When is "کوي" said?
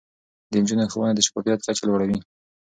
2.09-2.19